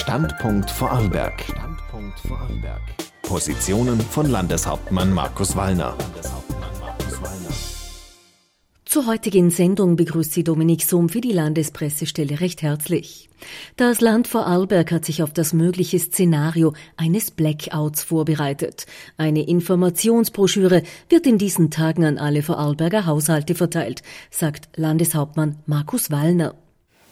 [0.00, 1.42] Standpunkt Vorarlberg.
[1.42, 2.80] Standpunkt Vorarlberg.
[3.20, 5.94] Positionen von Landeshauptmann Markus Wallner.
[8.86, 13.28] Zur heutigen Sendung begrüßt sie Dominik Sohm für die Landespressestelle recht herzlich.
[13.76, 18.86] Das Land Vorarlberg hat sich auf das mögliche Szenario eines Blackouts vorbereitet.
[19.18, 26.54] Eine Informationsbroschüre wird in diesen Tagen an alle Vorarlberger Haushalte verteilt, sagt Landeshauptmann Markus Wallner.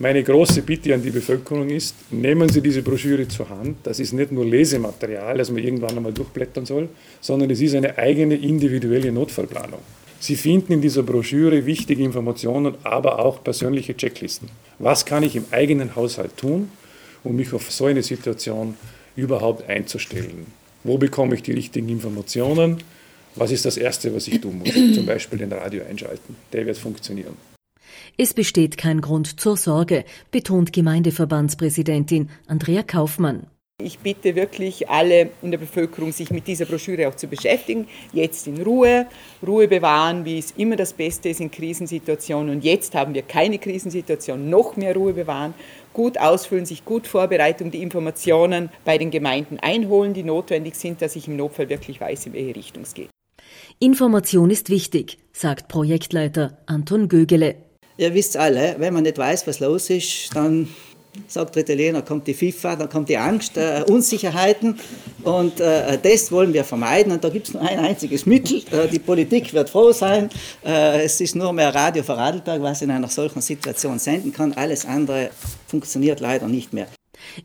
[0.00, 3.78] Meine große Bitte an die Bevölkerung ist, nehmen Sie diese Broschüre zur Hand.
[3.82, 6.88] Das ist nicht nur Lesematerial, das man irgendwann einmal durchblättern soll,
[7.20, 9.80] sondern es ist eine eigene individuelle Notfallplanung.
[10.20, 14.48] Sie finden in dieser Broschüre wichtige Informationen, aber auch persönliche Checklisten.
[14.78, 16.70] Was kann ich im eigenen Haushalt tun,
[17.24, 18.76] um mich auf so eine Situation
[19.16, 20.46] überhaupt einzustellen?
[20.84, 22.78] Wo bekomme ich die richtigen Informationen?
[23.34, 24.94] Was ist das Erste, was ich tun muss?
[24.94, 26.36] Zum Beispiel den Radio einschalten.
[26.52, 27.36] Der wird funktionieren.
[28.16, 33.46] Es besteht kein Grund zur Sorge, betont Gemeindeverbandspräsidentin Andrea Kaufmann.
[33.80, 37.86] Ich bitte wirklich alle in der Bevölkerung, sich mit dieser Broschüre auch zu beschäftigen.
[38.12, 39.06] Jetzt in Ruhe,
[39.46, 42.56] Ruhe bewahren, wie es immer das Beste ist in Krisensituationen.
[42.56, 45.54] Und jetzt haben wir keine Krisensituation, noch mehr Ruhe bewahren,
[45.92, 51.14] gut ausfüllen, sich gut vorbereiten, die Informationen bei den Gemeinden einholen, die notwendig sind, dass
[51.14, 53.10] ich im Notfall wirklich weiß, in welche Richtung es geht.
[53.78, 57.54] Information ist wichtig, sagt Projektleiter Anton Gögele.
[57.98, 60.68] Ihr wisst alle, wenn man nicht weiß, was los ist, dann
[61.26, 64.78] sagt der Italiener, kommt die FIFA, dann kommt die Angst, äh, Unsicherheiten.
[65.24, 67.10] Und äh, das wollen wir vermeiden.
[67.10, 70.30] Und da gibt es nur ein einziges Mittel, äh, die Politik wird froh sein,
[70.64, 74.52] äh, es ist nur mehr Radio für Radlberg, was in einer solchen Situation senden kann,
[74.52, 75.30] alles andere
[75.66, 76.86] funktioniert leider nicht mehr.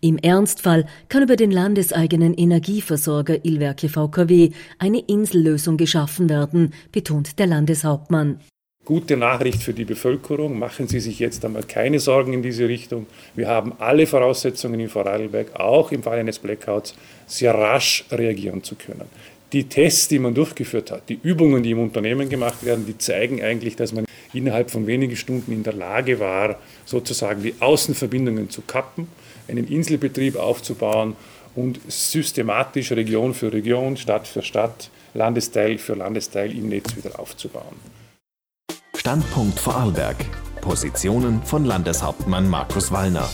[0.00, 7.46] Im Ernstfall kann über den landeseigenen Energieversorger Ilwerke VKW eine Insellösung geschaffen werden, betont der
[7.46, 8.40] Landeshauptmann
[8.90, 10.58] gute Nachricht für die Bevölkerung.
[10.58, 13.06] Machen Sie sich jetzt einmal keine Sorgen in diese Richtung.
[13.36, 18.74] Wir haben alle Voraussetzungen in Vorarlberg, auch im Fall eines Blackouts, sehr rasch reagieren zu
[18.74, 19.04] können.
[19.52, 23.40] Die Tests, die man durchgeführt hat, die Übungen, die im Unternehmen gemacht werden, die zeigen
[23.40, 28.62] eigentlich, dass man innerhalb von wenigen Stunden in der Lage war, sozusagen die Außenverbindungen zu
[28.62, 29.06] kappen,
[29.46, 31.14] einen Inselbetrieb aufzubauen
[31.54, 37.99] und systematisch Region für Region, Stadt für Stadt, Landesteil für Landesteil im Netz wieder aufzubauen.
[39.00, 40.16] Standpunkt Vorarlberg.
[40.60, 43.30] Positionen von Landeshauptmann Markus Wallner.